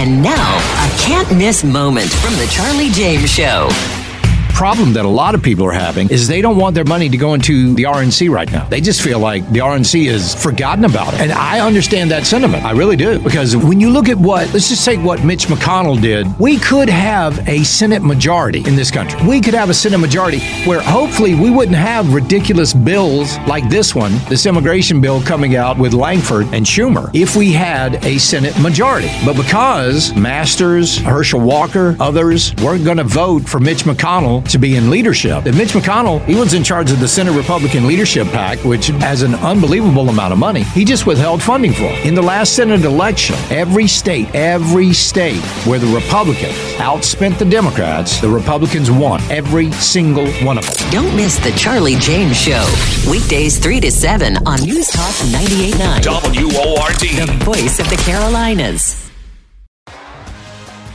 And 0.00 0.22
now, 0.22 0.56
a 0.56 0.88
can't 0.98 1.30
miss 1.36 1.62
moment 1.62 2.10
from 2.10 2.32
the 2.36 2.46
Charlie 2.46 2.88
James 2.88 3.28
Show 3.28 3.68
problem 4.60 4.92
that 4.92 5.06
a 5.06 5.08
lot 5.08 5.34
of 5.34 5.42
people 5.42 5.64
are 5.64 5.72
having 5.72 6.10
is 6.10 6.28
they 6.28 6.42
don't 6.42 6.58
want 6.58 6.74
their 6.74 6.84
money 6.84 7.08
to 7.08 7.16
go 7.16 7.32
into 7.32 7.72
the 7.76 7.84
RNC 7.84 8.28
right 8.28 8.52
now. 8.52 8.62
They 8.68 8.82
just 8.82 9.00
feel 9.00 9.18
like 9.18 9.42
the 9.50 9.60
RNC 9.60 10.06
is 10.06 10.34
forgotten 10.34 10.84
about. 10.84 11.14
it. 11.14 11.20
And 11.20 11.32
I 11.32 11.60
understand 11.66 12.10
that 12.10 12.26
sentiment. 12.26 12.62
I 12.62 12.72
really 12.72 12.94
do. 12.94 13.18
Because 13.20 13.56
when 13.56 13.80
you 13.80 13.88
look 13.88 14.10
at 14.10 14.18
what, 14.18 14.52
let's 14.52 14.68
just 14.68 14.84
take 14.84 15.00
what 15.02 15.24
Mitch 15.24 15.46
McConnell 15.46 15.98
did, 15.98 16.26
we 16.38 16.58
could 16.58 16.90
have 16.90 17.48
a 17.48 17.64
Senate 17.64 18.02
majority 18.02 18.58
in 18.66 18.76
this 18.76 18.90
country. 18.90 19.18
We 19.26 19.40
could 19.40 19.54
have 19.54 19.70
a 19.70 19.74
Senate 19.74 19.96
majority 19.96 20.40
where 20.66 20.82
hopefully 20.82 21.34
we 21.34 21.48
wouldn't 21.48 21.78
have 21.78 22.12
ridiculous 22.12 22.74
bills 22.74 23.38
like 23.46 23.66
this 23.70 23.94
one, 23.94 24.12
this 24.28 24.44
immigration 24.44 25.00
bill 25.00 25.22
coming 25.22 25.56
out 25.56 25.78
with 25.78 25.94
Lankford 25.94 26.44
and 26.52 26.66
Schumer, 26.66 27.10
if 27.14 27.34
we 27.34 27.50
had 27.50 28.04
a 28.04 28.18
Senate 28.18 28.60
majority. 28.60 29.08
But 29.24 29.36
because 29.36 30.14
Masters, 30.14 30.98
Herschel 30.98 31.40
Walker, 31.40 31.96
others 31.98 32.54
weren't 32.56 32.84
going 32.84 32.98
to 32.98 33.04
vote 33.04 33.48
for 33.48 33.58
Mitch 33.58 33.84
McConnell 33.84 34.49
to 34.50 34.58
be 34.58 34.76
in 34.76 34.90
leadership. 34.90 35.46
And 35.46 35.56
Mitch 35.56 35.72
McConnell, 35.72 36.24
he 36.24 36.34
was 36.34 36.54
in 36.54 36.62
charge 36.62 36.90
of 36.90 37.00
the 37.00 37.08
Senate 37.08 37.32
Republican 37.32 37.86
Leadership 37.86 38.26
PAC, 38.28 38.58
which 38.64 38.88
has 38.88 39.22
an 39.22 39.34
unbelievable 39.36 40.08
amount 40.08 40.32
of 40.32 40.38
money. 40.38 40.62
He 40.62 40.84
just 40.84 41.06
withheld 41.06 41.42
funding 41.42 41.72
for 41.72 41.84
it. 41.84 42.06
In 42.06 42.14
the 42.14 42.22
last 42.22 42.54
Senate 42.54 42.84
election, 42.84 43.36
every 43.50 43.86
state, 43.86 44.34
every 44.34 44.92
state 44.92 45.42
where 45.66 45.78
the 45.78 45.86
Republicans 45.94 46.54
outspent 46.78 47.38
the 47.38 47.44
Democrats, 47.44 48.20
the 48.20 48.28
Republicans 48.28 48.90
won 48.90 49.20
every 49.30 49.72
single 49.72 50.30
one 50.44 50.58
of 50.58 50.66
them. 50.66 50.90
Don't 50.90 51.16
miss 51.16 51.38
the 51.38 51.52
Charlie 51.52 51.96
James 51.96 52.36
Show. 52.36 52.64
Weekdays 53.10 53.58
3 53.58 53.80
to 53.80 53.90
7 53.90 54.36
on 54.46 54.60
News 54.62 54.88
Talk 54.88 55.14
98.9. 55.32 56.54
WORD. 56.54 57.00
The 57.26 57.44
voice 57.44 57.80
of 57.80 57.88
the 57.90 57.96
Carolinas. 57.96 59.09